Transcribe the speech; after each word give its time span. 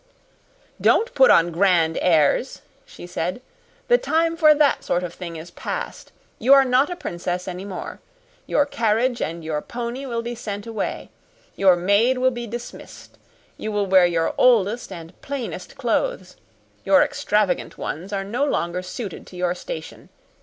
"Don't 0.81 1.13
put 1.13 1.29
on 1.29 1.51
grand 1.51 1.95
airs," 2.01 2.63
she 2.87 3.05
said. 3.05 3.39
"The 3.87 3.99
time 3.99 4.35
for 4.35 4.55
that 4.55 4.83
sort 4.83 5.03
of 5.03 5.13
thing 5.13 5.35
is 5.35 5.51
past. 5.51 6.11
You 6.39 6.55
are 6.55 6.65
not 6.65 6.89
a 6.89 6.95
princess 6.95 7.47
any 7.47 7.65
longer. 7.65 7.99
Your 8.47 8.65
carriage 8.65 9.21
and 9.21 9.43
your 9.45 9.61
pony 9.61 10.07
will 10.07 10.23
be 10.23 10.33
sent 10.33 10.65
away 10.65 11.11
your 11.55 11.75
maid 11.75 12.17
will 12.17 12.31
be 12.31 12.47
dismissed. 12.47 13.19
You 13.57 13.71
will 13.71 13.85
wear 13.85 14.07
your 14.07 14.33
oldest 14.39 14.91
and 14.91 15.13
plainest 15.21 15.77
clothes 15.77 16.35
your 16.83 17.03
extravagant 17.03 17.77
ones 17.77 18.11
are 18.11 18.23
no 18.23 18.43
longer 18.43 18.81
suited 18.81 19.27
to 19.27 19.35
your 19.37 19.53
station. 19.53 20.09